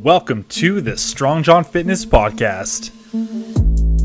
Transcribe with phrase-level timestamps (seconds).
[0.00, 2.92] Welcome to the Strong John Fitness Podcast.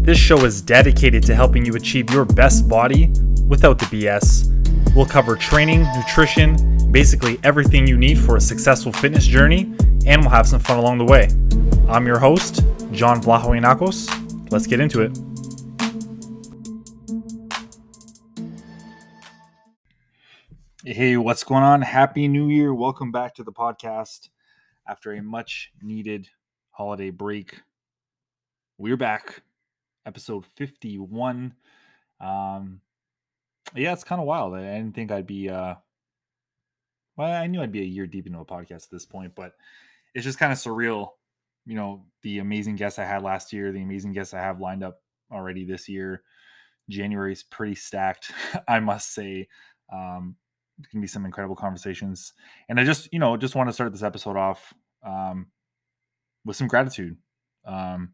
[0.03, 3.13] This show is dedicated to helping you achieve your best body
[3.47, 4.96] without the BS.
[4.96, 9.72] We'll cover training, nutrition, basically everything you need for a successful fitness journey,
[10.08, 11.28] and we'll have some fun along the way.
[11.88, 14.52] I'm your host, John Vlahoinakos.
[14.52, 15.16] Let's get into it.
[20.95, 21.81] Hey, what's going on?
[21.81, 22.73] Happy New Year.
[22.73, 24.30] Welcome back to the podcast.
[24.88, 26.30] After a much needed
[26.72, 27.59] holiday break,
[28.77, 29.44] we're back.
[30.05, 31.53] Episode 51.
[32.22, 32.80] Um,
[33.76, 34.55] yeah, it's kind of wild.
[34.55, 35.76] I didn't think I'd be, uh,
[37.17, 39.52] well, I knew I'd be a year deep into a podcast at this point, but
[40.14, 41.09] it's just kind of surreal.
[41.66, 44.81] You know, the amazing guests I had last year, the amazing guests I have lined
[44.81, 46.23] up already this year.
[46.89, 48.31] January's pretty stacked,
[48.70, 49.50] I must say.
[49.91, 50.38] Um,
[50.80, 52.34] it's gonna be some incredible conversations.
[52.70, 55.48] And I just, you know, just want to start this episode off um,
[56.44, 57.17] with some gratitude.
[57.66, 58.14] Um,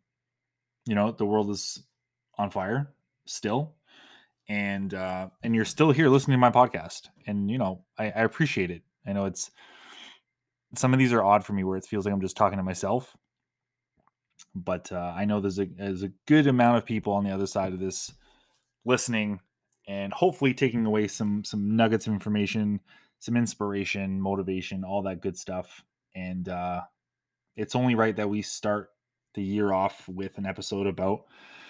[0.86, 1.84] you know, the world is
[2.38, 2.94] on fire
[3.26, 3.76] still,
[4.48, 8.22] and uh, and you're still here listening to my podcast, and you know, I, I
[8.24, 8.84] appreciate it.
[9.06, 9.52] I know it's
[10.76, 12.64] some of these are odd for me, where it feels like I'm just talking to
[12.64, 13.16] myself,
[14.56, 17.48] but uh, I know there's a there's a good amount of people on the other
[17.48, 18.12] side of this
[18.86, 19.40] listening
[19.88, 22.80] and hopefully taking away some some nuggets of information,
[23.20, 25.84] some inspiration, motivation, all that good stuff.
[26.16, 26.82] And uh,
[27.56, 28.90] it's only right that we start
[29.34, 31.26] the year off with an episode about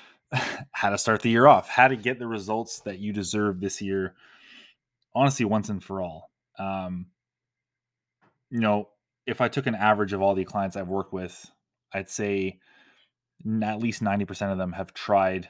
[0.72, 3.82] how to start the year off, how to get the results that you deserve this
[3.82, 4.16] year.
[5.14, 6.32] Honestly, once and for all.
[6.58, 7.08] Um,
[8.50, 8.90] you know,
[9.28, 11.52] if I took an average of all the clients I've worked with,
[11.94, 12.60] I'd say
[13.64, 15.50] at least 90% of them have tried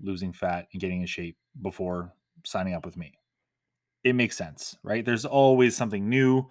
[0.00, 2.12] losing fat and getting in shape before
[2.44, 3.14] signing up with me.
[4.02, 5.04] It makes sense, right?
[5.04, 6.46] There's always something new.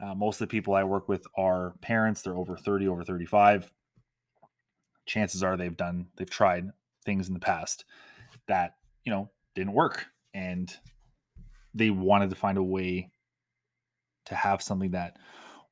[0.00, 2.22] Uh, most of the people I work with are parents.
[2.22, 3.70] They're over 30, over 35.
[5.06, 6.70] Chances are they've done, they've tried
[7.04, 7.84] things in the past
[8.48, 8.74] that,
[9.04, 10.06] you know, didn't work.
[10.34, 10.74] And
[11.72, 13.10] they wanted to find a way
[14.26, 15.16] to have something that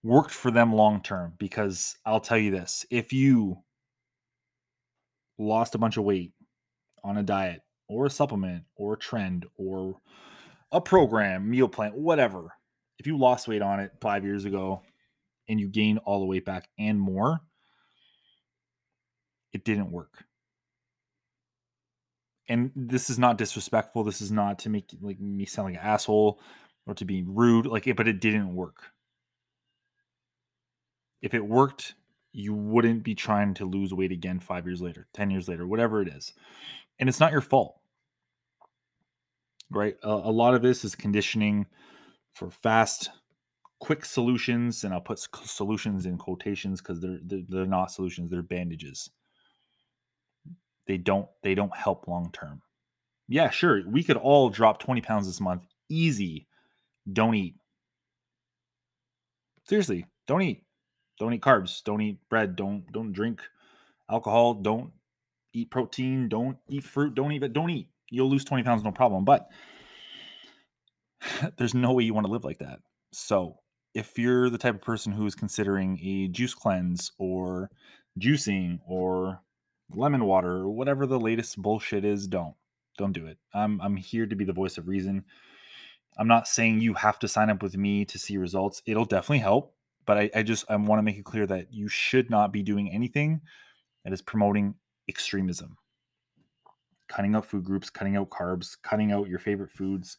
[0.02, 1.34] worked for them long term.
[1.38, 3.58] Because I'll tell you this if you
[5.36, 6.32] lost a bunch of weight
[7.02, 9.96] on a diet or a supplement or a trend or
[10.72, 12.54] a program, meal plan, whatever,
[12.98, 14.82] if you lost weight on it five years ago
[15.48, 17.40] and you gained all the weight back and more,
[19.52, 20.24] it didn't work.
[22.48, 24.04] And this is not disrespectful.
[24.04, 26.40] This is not to make like me sound like an asshole
[26.86, 27.66] or to be rude.
[27.66, 28.90] Like but it didn't work.
[31.22, 31.94] If it worked,
[32.32, 36.02] you wouldn't be trying to lose weight again five years later, 10 years later, whatever
[36.02, 36.34] it is
[36.98, 37.80] and it's not your fault
[39.74, 39.96] right?
[40.02, 41.66] A, a lot of this is conditioning
[42.32, 43.10] for fast
[43.80, 48.42] quick solutions and i'll put solutions in quotations because they're, they're they're not solutions they're
[48.42, 49.10] bandages.
[50.86, 52.62] They don't they don't help long term
[53.28, 56.46] yeah sure we could all drop 20 pounds this month easy.
[57.12, 57.56] Don't eat.
[59.68, 60.62] Seriously don't eat.
[61.18, 63.42] Don't eat carbs don't eat bread don't don't drink
[64.10, 64.92] alcohol don't
[65.54, 67.88] eat protein, don't eat fruit, don't eat don't eat.
[68.10, 69.24] You'll lose 20 pounds, no problem.
[69.24, 69.48] But
[71.56, 72.80] there's no way you want to live like that.
[73.12, 73.56] So
[73.94, 77.70] if you're the type of person who is considering a juice cleanse or
[78.18, 79.40] juicing or
[79.94, 82.54] lemon water or whatever the latest bullshit is, don't.
[82.96, 83.38] Don't do it.
[83.52, 85.24] I'm I'm here to be the voice of reason.
[86.16, 88.82] I'm not saying you have to sign up with me to see results.
[88.86, 89.74] It'll definitely help,
[90.06, 92.62] but I, I just I want to make it clear that you should not be
[92.62, 93.40] doing anything
[94.04, 94.76] that is promoting
[95.08, 95.76] extremism.
[97.08, 100.16] Cutting out food groups, cutting out carbs, cutting out your favorite foods,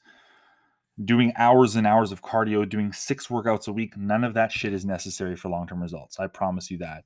[1.04, 3.98] doing hours and hours of cardio, doing six workouts a week.
[3.98, 6.20] None of that shit is necessary for long term results.
[6.20, 7.04] I promise you that.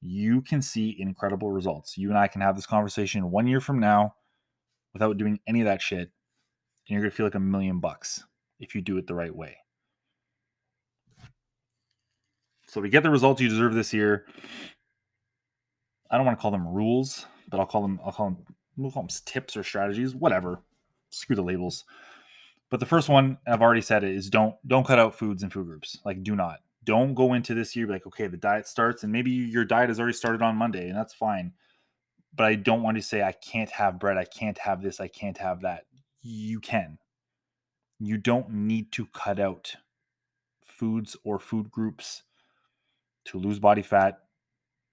[0.00, 1.96] You can see incredible results.
[1.96, 4.14] You and I can have this conversation one year from now
[4.92, 5.98] without doing any of that shit.
[6.00, 6.10] And
[6.88, 8.24] you're going to feel like a million bucks
[8.58, 9.56] if you do it the right way.
[12.66, 14.26] So we get the results you deserve this year.
[16.12, 18.44] I don't want to call them rules, but I'll call them I'll call them
[18.76, 20.60] we'll call them tips or strategies, whatever.
[21.08, 21.84] Screw the labels.
[22.70, 25.50] But the first one I've already said it is don't don't cut out foods and
[25.52, 25.98] food groups.
[26.04, 26.60] Like do not.
[26.84, 29.98] Don't go into this year like okay, the diet starts and maybe your diet has
[29.98, 31.52] already started on Monday and that's fine.
[32.34, 35.08] But I don't want to say I can't have bread, I can't have this, I
[35.08, 35.84] can't have that.
[36.20, 36.98] You can.
[37.98, 39.76] You don't need to cut out
[40.64, 42.22] foods or food groups
[43.26, 44.18] to lose body fat,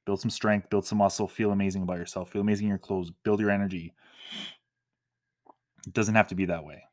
[0.10, 3.12] build some strength, build some muscle, feel amazing about yourself, feel amazing in your clothes,
[3.24, 3.94] build your energy.
[5.86, 6.86] It doesn't have to be that way.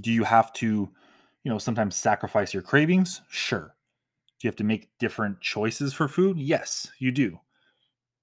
[0.00, 0.88] Do you have to
[1.42, 3.22] you know, sometimes sacrifice your cravings?
[3.28, 3.74] Sure.
[4.38, 6.38] Do you have to make different choices for food?
[6.38, 7.40] Yes, you do.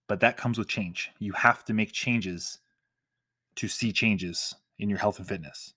[0.08, 1.12] But that comes with change.
[1.20, 2.60] You have to make changes
[3.58, 5.74] to see changes in your health and fitness.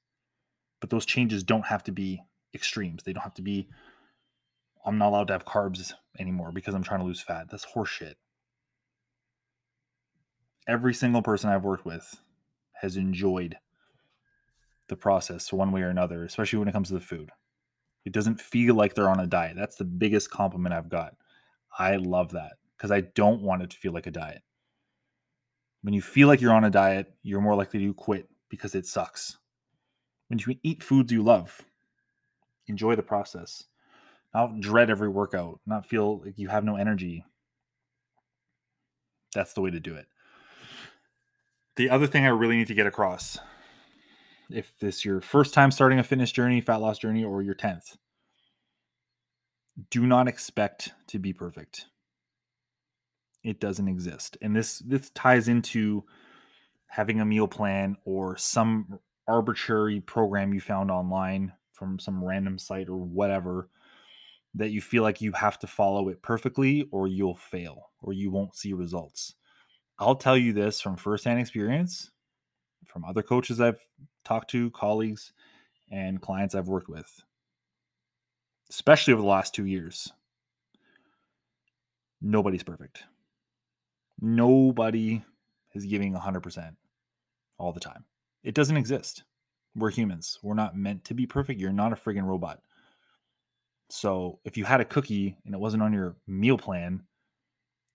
[0.80, 2.22] But those changes don't have to be
[2.54, 3.02] extremes.
[3.02, 3.68] They don't have to be,
[4.84, 7.50] I'm not allowed to have carbs anymore because I'm trying to lose fat.
[7.50, 8.14] That's horseshit.
[10.66, 12.20] Every single person I've worked with
[12.80, 13.56] has enjoyed
[14.88, 17.30] the process one way or another, especially when it comes to the food.
[18.04, 19.56] It doesn't feel like they're on a diet.
[19.56, 21.14] That's the biggest compliment I've got.
[21.78, 24.42] I love that because I don't want it to feel like a diet.
[25.82, 28.86] When you feel like you're on a diet, you're more likely to quit because it
[28.86, 29.38] sucks.
[30.28, 31.62] When you eat foods you love,
[32.66, 33.64] enjoy the process.
[34.34, 37.24] Not dread every workout, not feel like you have no energy.
[39.34, 40.06] That's the way to do it.
[41.76, 43.38] The other thing I really need to get across
[44.52, 47.54] if this is your first time starting a fitness journey, fat loss journey, or your
[47.54, 47.96] 10th,
[49.90, 51.86] do not expect to be perfect.
[53.42, 54.36] It doesn't exist.
[54.42, 56.04] And this this ties into
[56.88, 62.88] having a meal plan or some arbitrary program you found online from some random site
[62.88, 63.70] or whatever
[64.54, 68.30] that you feel like you have to follow it perfectly or you'll fail or you
[68.30, 69.34] won't see results.
[69.98, 72.10] I'll tell you this from firsthand experience
[72.86, 73.86] from other coaches I've
[74.24, 75.32] talked to, colleagues,
[75.90, 77.22] and clients I've worked with,
[78.68, 80.12] especially over the last two years.
[82.20, 83.04] Nobody's perfect.
[84.20, 85.22] Nobody
[85.74, 86.74] is giving 100%
[87.58, 88.04] all the time.
[88.42, 89.22] It doesn't exist.
[89.74, 90.38] We're humans.
[90.42, 91.60] We're not meant to be perfect.
[91.60, 92.60] You're not a friggin' robot.
[93.90, 97.02] So if you had a cookie and it wasn't on your meal plan,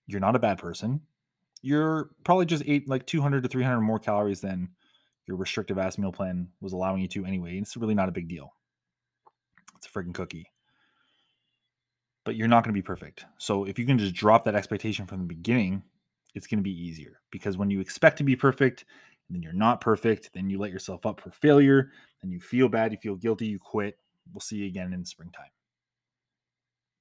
[0.06, 1.00] you're not a bad person.
[1.62, 4.68] You're probably just ate like 200 to 300 more calories than
[5.26, 7.58] your restrictive ass meal plan was allowing you to anyway.
[7.58, 8.52] It's really not a big deal.
[9.76, 10.50] It's a freaking cookie.
[12.24, 13.24] But you're not going to be perfect.
[13.38, 15.82] So if you can just drop that expectation from the beginning,
[16.34, 18.84] it's going to be easier because when you expect to be perfect
[19.28, 21.90] and then you're not perfect, then you let yourself up for failure,
[22.22, 23.98] then you feel bad, you feel guilty, you quit.
[24.32, 25.55] We'll see you again in springtime.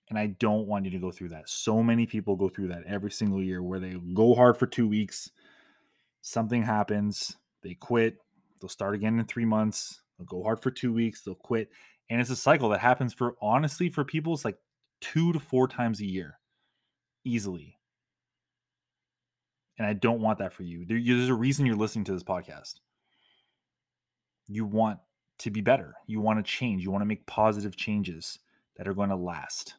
[0.09, 1.49] And I don't want you to go through that.
[1.49, 4.87] So many people go through that every single year where they go hard for two
[4.87, 5.31] weeks,
[6.21, 8.17] something happens, they quit.
[8.61, 10.01] They'll start again in three months.
[10.17, 11.21] They'll go hard for two weeks.
[11.21, 11.69] They'll quit.
[12.09, 14.57] And it's a cycle that happens for honestly for people, it's like
[15.01, 16.39] two to four times a year
[17.23, 17.77] easily.
[19.77, 20.85] And I don't want that for you.
[20.87, 22.75] There's a reason you're listening to this podcast.
[24.47, 24.99] You want
[25.39, 25.95] to be better.
[26.07, 26.83] You want to change.
[26.83, 28.39] You want to make positive changes
[28.77, 29.75] that are going to last.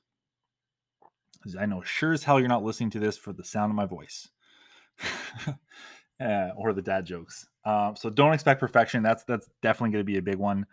[1.54, 3.87] I know sure as hell you're not listening to this for the sound of my
[3.87, 4.28] voice.
[6.19, 7.46] uh, or the dad jokes.
[7.64, 9.02] Um, so don't expect perfection.
[9.02, 10.66] That's that's definitely going to be a big one.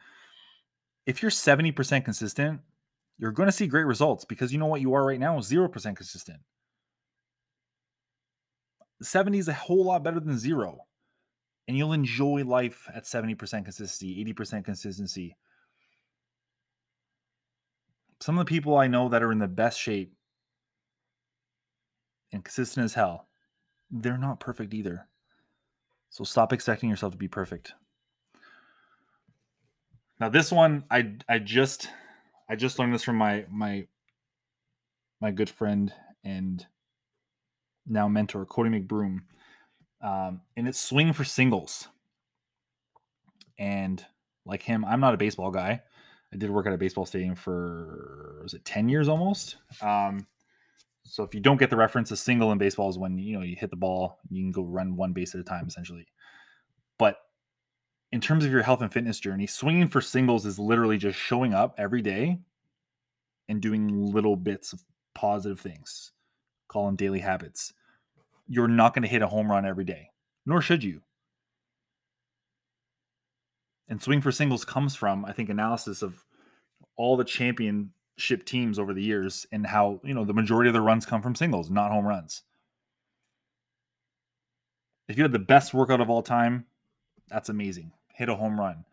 [1.05, 2.61] If you're 70% consistent,
[3.17, 5.95] you're going to see great results because you know what you are right now, 0%
[5.95, 6.39] consistent.
[9.01, 10.85] 70 is a whole lot better than zero.
[11.67, 15.37] And you'll enjoy life at 70% consistency, 80% consistency.
[18.19, 20.13] Some of the people I know that are in the best shape
[22.33, 23.27] and consistent as hell,
[23.89, 25.07] they're not perfect either.
[26.09, 27.73] So stop expecting yourself to be perfect.
[30.19, 31.89] Now this one I I just
[32.49, 33.87] I just learned this from my my
[35.21, 35.93] my good friend
[36.23, 36.65] and
[37.87, 39.21] now mentor Cody McBroom.
[40.01, 41.87] Um, and it's swing for singles.
[43.57, 44.05] And
[44.45, 45.81] like him, I'm not a baseball guy.
[46.33, 49.57] I did work at a baseball stadium for was it 10 years almost?
[49.81, 50.27] Um,
[51.05, 53.43] so if you don't get the reference, a single in baseball is when you know
[53.43, 56.07] you hit the ball, you can go run one base at a time, essentially.
[56.97, 57.17] But
[58.11, 61.53] in terms of your health and fitness journey, swinging for singles is literally just showing
[61.53, 62.39] up every day
[63.49, 64.83] and doing little bits of
[65.13, 66.11] positive things.
[66.67, 67.73] Call them daily habits.
[68.47, 70.09] You're not going to hit a home run every day,
[70.45, 71.01] nor should you.
[73.87, 76.23] And swing for singles comes from, I think, analysis of
[76.95, 80.73] all the champion ship teams over the years and how you know the majority of
[80.73, 82.43] the runs come from singles, not home runs.
[85.07, 86.65] If you had the best workout of all time,
[87.29, 87.91] that's amazing.
[88.13, 88.85] Hit a home run.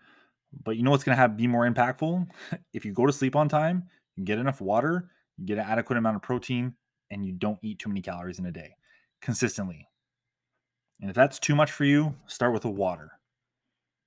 [0.65, 2.27] But you know what's going to have be more impactful?
[2.73, 3.85] if you go to sleep on time,
[4.25, 5.11] get enough water,
[5.45, 6.75] get an adequate amount of protein,
[7.11, 8.75] and you don't eat too many calories in a day
[9.21, 9.87] consistently.
[11.01, 13.13] And if that's too much for you, start with the water.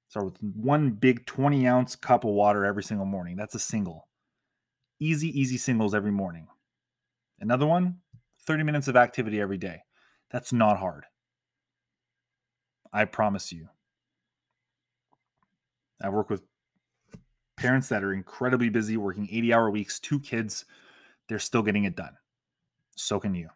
[0.09, 3.35] Start with one big 20 ounce cup of water every single morning.
[3.35, 4.07] That's a single.
[5.03, 6.47] Easy, easy singles every morning.
[7.39, 7.97] Another one,
[8.47, 9.81] 30 minutes of activity every day.
[10.31, 11.05] That's not hard.
[12.93, 13.67] I promise you.
[16.01, 16.43] I work with
[17.57, 20.65] Parents that are incredibly busy, working 80 hour weeks, two kids,
[21.27, 22.13] they're still getting it done.
[22.95, 23.49] So can you.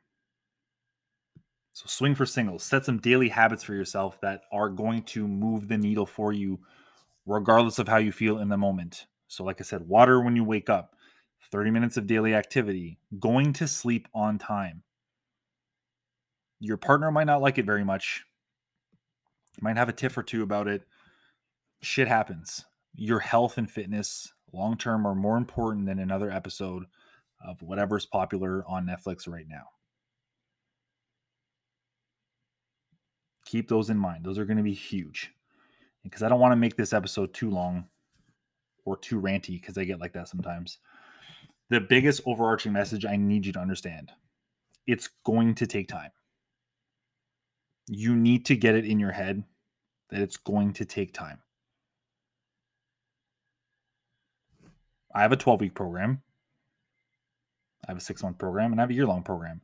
[1.73, 2.63] So swing for singles.
[2.63, 6.59] Set some daily habits for yourself that are going to move the needle for you,
[7.25, 9.07] regardless of how you feel in the moment.
[9.27, 10.95] So, like I said, water when you wake up,
[11.51, 14.83] 30 minutes of daily activity, going to sleep on time.
[16.59, 18.23] Your partner might not like it very much,
[19.61, 20.83] might have a tiff or two about it.
[21.81, 22.65] Shit happens.
[22.95, 26.85] Your health and fitness long term are more important than another episode
[27.45, 29.67] of whatever's popular on Netflix right now.
[33.47, 34.23] keep those in mind.
[34.23, 35.31] Those are going to be huge.
[36.03, 37.85] Because I don't want to make this episode too long
[38.85, 40.77] or too ranty because I get like that sometimes.
[41.69, 44.11] The biggest overarching message I need you to understand
[44.85, 46.11] it's going to take time.
[47.89, 49.43] You need to get it in your head
[50.09, 51.39] that it's going to take time.
[55.13, 56.21] I have a 12 week program,
[57.85, 59.61] I have a six month program, and I have a year long program.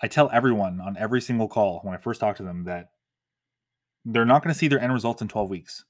[0.00, 2.90] I tell everyone on every single call when I first talk to them that
[4.04, 5.84] they're not going to see their end results in 12 weeks.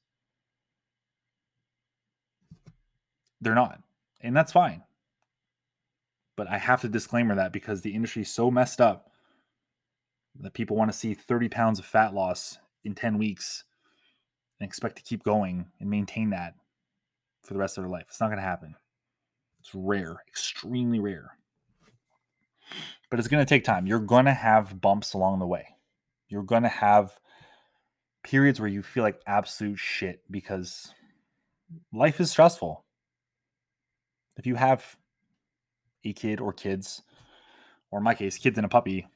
[3.40, 3.80] They're not.
[4.20, 4.82] And that's fine.
[6.42, 9.12] But I have to disclaimer that because the industry is so messed up
[10.40, 13.62] that people want to see 30 pounds of fat loss in 10 weeks
[14.58, 16.54] and expect to keep going and maintain that
[17.44, 18.06] for the rest of their life.
[18.08, 18.74] It's not going to happen.
[19.60, 21.36] It's rare, extremely rare.
[23.08, 23.86] But it's going to take time.
[23.86, 25.68] You're going to have bumps along the way.
[26.28, 27.20] You're going to have
[28.24, 30.92] periods where you feel like absolute shit because
[31.92, 32.84] life is stressful.
[34.36, 34.96] If you have
[36.04, 37.02] a kid or kids,
[37.90, 39.06] or in my case, kids and a puppy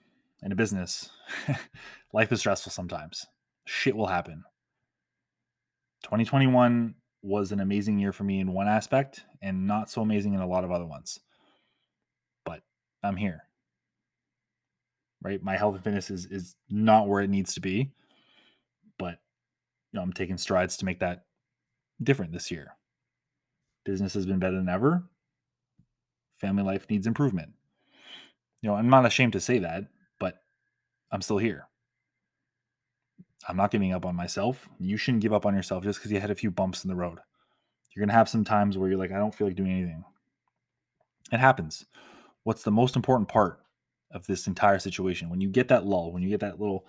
[0.42, 1.10] and a business,
[2.12, 3.26] life is stressful sometimes.
[3.64, 4.44] Shit will happen.
[6.04, 10.40] 2021 was an amazing year for me in one aspect and not so amazing in
[10.40, 11.18] a lot of other ones.
[12.44, 12.62] But
[13.02, 13.42] I'm here.
[15.22, 15.42] Right?
[15.42, 17.90] My health and fitness is is not where it needs to be
[18.98, 19.18] but
[19.92, 21.24] you know, I'm taking strides to make that
[22.02, 22.76] different this year.
[23.84, 25.04] Business has been better than ever.
[26.38, 27.52] Family life needs improvement.
[28.60, 29.84] You know, I'm not ashamed to say that,
[30.18, 30.34] but
[31.10, 31.68] I'm still here.
[33.48, 34.68] I'm not giving up on myself.
[34.78, 36.96] You shouldn't give up on yourself just because you had a few bumps in the
[36.96, 37.18] road.
[37.94, 40.04] You're going to have some times where you're like, I don't feel like doing anything.
[41.32, 41.86] It happens.
[42.42, 43.60] What's the most important part
[44.10, 45.30] of this entire situation?
[45.30, 46.86] When you get that lull, when you get that little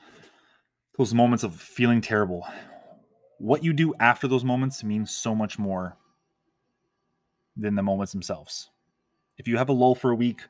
[0.97, 2.45] those moments of feeling terrible.
[3.37, 5.95] What you do after those moments means so much more
[7.55, 8.69] than the moments themselves.
[9.37, 10.41] If you have a lull for a week,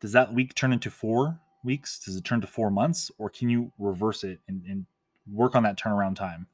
[0.00, 1.98] does that week turn into four weeks?
[1.98, 3.10] Does it turn to four months?
[3.18, 4.86] Or can you reverse it and, and
[5.30, 6.46] work on that turnaround time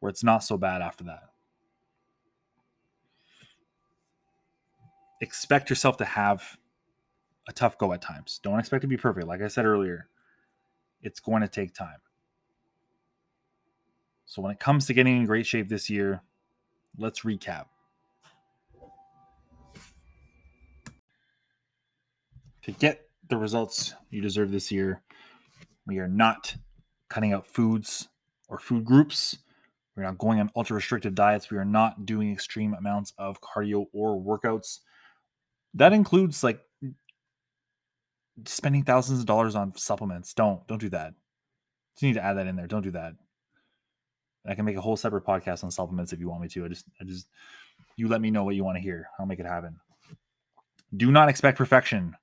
[0.00, 1.24] where it's not so bad after that?
[5.20, 6.56] Expect yourself to have
[7.48, 8.40] a tough go at times.
[8.42, 9.26] Don't expect to be perfect.
[9.26, 10.08] Like I said earlier,
[11.02, 11.98] it's going to take time.
[14.26, 16.22] So when it comes to getting in great shape this year,
[16.96, 17.66] let's recap.
[22.64, 25.02] To get the results you deserve this year,
[25.86, 26.54] we are not
[27.08, 28.08] cutting out foods
[28.48, 29.38] or food groups.
[29.96, 31.50] We're not going on ultra restrictive diets.
[31.50, 34.78] We are not doing extreme amounts of cardio or workouts.
[35.74, 36.60] That includes like
[38.46, 40.32] spending thousands of dollars on supplements.
[40.32, 41.14] Don't don't do that.
[42.00, 42.66] You need to add that in there.
[42.66, 43.14] Don't do that.
[44.46, 46.64] I can make a whole separate podcast on supplements if you want me to.
[46.64, 47.28] I just, I just,
[47.96, 49.08] you let me know what you want to hear.
[49.18, 49.78] I'll make it happen.
[50.96, 52.16] Do not expect perfection.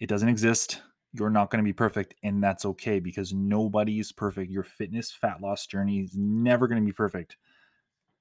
[0.00, 0.82] It doesn't exist.
[1.12, 4.50] You're not going to be perfect, and that's okay because nobody is perfect.
[4.50, 7.36] Your fitness fat loss journey is never going to be perfect.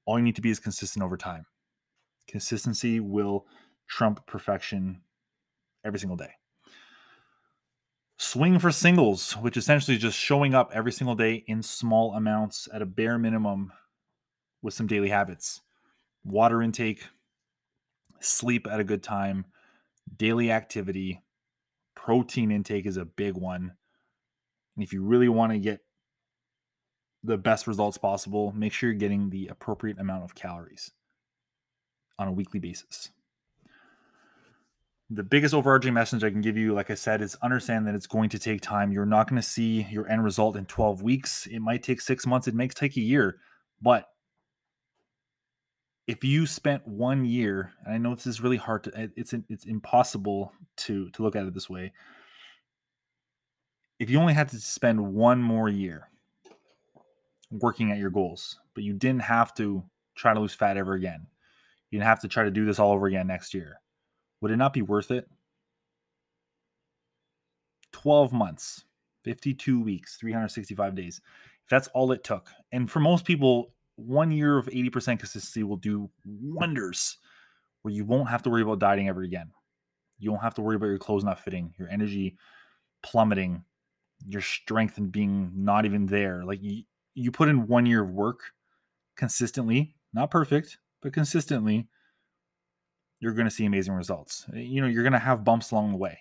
[0.05, 1.45] All you need to be is consistent over time.
[2.27, 3.47] Consistency will
[3.87, 5.01] trump perfection
[5.83, 6.31] every single day.
[8.17, 12.69] Swing for singles, which essentially is just showing up every single day in small amounts
[12.71, 13.73] at a bare minimum
[14.61, 15.61] with some daily habits.
[16.23, 17.03] Water intake,
[18.19, 19.45] sleep at a good time,
[20.15, 21.22] daily activity,
[21.95, 23.73] protein intake is a big one.
[24.75, 25.81] And if you really want to get
[27.23, 30.91] the best results possible, make sure you're getting the appropriate amount of calories
[32.19, 33.09] on a weekly basis
[35.15, 38.07] the biggest overarching message I can give you, like I said, is understand that it's
[38.07, 38.91] going to take time.
[38.91, 41.45] You're not going to see your end result in 12 weeks.
[41.47, 42.47] It might take six months.
[42.47, 43.37] It may take a year.
[43.81, 44.07] But
[46.07, 49.65] if you spent one year, and I know this is really hard to, it's it's
[49.65, 51.93] impossible to to look at it this way.
[53.99, 56.09] If you only had to spend one more year
[57.51, 59.83] working at your goals, but you didn't have to
[60.15, 61.27] try to lose fat ever again,
[61.89, 63.79] you didn't have to try to do this all over again next year.
[64.41, 65.29] Would it not be worth it?
[67.93, 68.83] 12 months,
[69.23, 71.21] 52 weeks, 365 days.
[71.63, 72.49] If that's all it took.
[72.73, 77.17] And for most people, one year of 80% consistency will do wonders
[77.81, 79.51] where you won't have to worry about dieting ever again.
[80.19, 82.37] You won't have to worry about your clothes not fitting, your energy
[83.03, 83.63] plummeting,
[84.27, 86.43] your strength and being not even there.
[86.45, 86.83] Like you,
[87.13, 88.39] you put in one year of work
[89.17, 91.87] consistently, not perfect, but consistently,
[93.19, 94.45] you're going to see amazing results.
[94.55, 96.19] Eh, you know, you're going to have bumps along the way.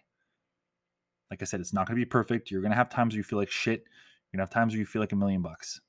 [1.31, 2.50] Like I said, it's not going to be perfect.
[2.50, 3.85] You're going to have times where you feel like shit.
[4.33, 5.81] You're going to have times where you feel like a million bucks.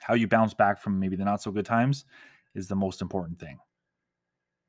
[0.00, 2.04] How you bounce back from maybe the not so good times
[2.54, 3.58] is the most important thing.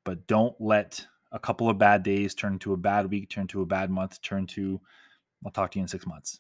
[0.04, 3.62] But don't let a couple of bad days turn into a bad week, turn to
[3.62, 4.80] a bad month, turn to,
[5.46, 6.40] I'll talk to you in six months.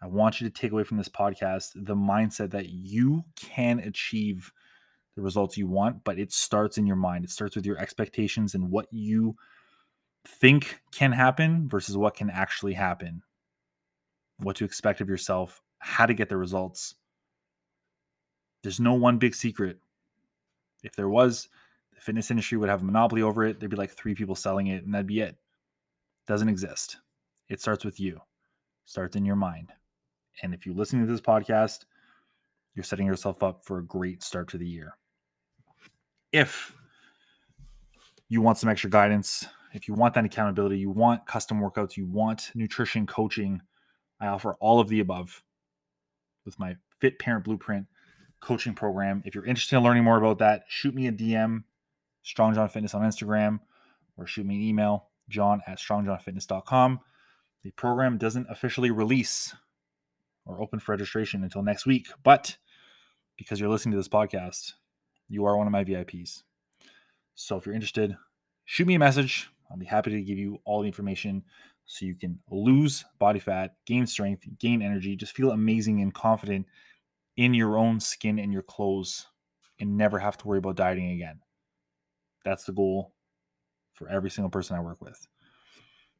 [0.00, 4.52] I want you to take away from this podcast the mindset that you can achieve
[5.14, 7.24] the results you want, but it starts in your mind.
[7.24, 9.36] It starts with your expectations and what you
[10.26, 13.22] think can happen versus what can actually happen,
[14.38, 16.94] what to expect of yourself, how to get the results.
[18.62, 19.78] There's no one big secret.
[20.82, 21.48] If there was,
[21.94, 23.58] the fitness industry would have a monopoly over it.
[23.58, 25.36] There'd be like three people selling it, and that'd be it.
[26.26, 26.98] Doesn't exist.
[27.48, 28.20] It starts with you.
[28.84, 29.72] starts in your mind.
[30.42, 31.84] And if you listen to this podcast,
[32.74, 34.96] you're setting yourself up for a great start to the year.
[36.32, 36.74] If
[38.28, 42.06] you want some extra guidance, if you want that accountability, you want custom workouts, you
[42.06, 43.60] want nutrition coaching,
[44.20, 45.42] I offer all of the above
[46.44, 47.86] with my Fit Parent Blueprint
[48.42, 49.22] coaching program.
[49.24, 51.62] If you're interested in learning more about that, shoot me a DM,
[52.22, 53.60] Strong John Fitness on Instagram,
[54.16, 57.00] or shoot me an email, john at strongjohnfitness.com.
[57.62, 59.54] The program doesn't officially release
[60.44, 62.56] or open for registration until next week, but
[63.38, 64.72] because you're listening to this podcast,
[65.28, 66.42] you are one of my VIPs.
[67.34, 68.16] So if you're interested,
[68.64, 69.48] shoot me a message.
[69.70, 71.44] I'll be happy to give you all the information
[71.86, 76.66] so you can lose body fat, gain strength, gain energy, just feel amazing and confident
[77.36, 79.26] in your own skin and your clothes
[79.80, 81.40] and never have to worry about dieting again.
[82.44, 83.14] That's the goal
[83.94, 85.26] for every single person I work with.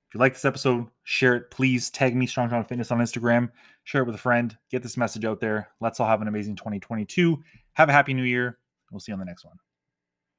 [0.09, 1.51] If you like this episode, share it.
[1.51, 3.51] Please tag me, Strong John Fitness, on Instagram.
[3.85, 4.57] Share it with a friend.
[4.70, 5.68] Get this message out there.
[5.81, 7.42] Let's all have an amazing 2022.
[7.75, 8.59] Have a happy new year.
[8.90, 9.57] We'll see you on the next one.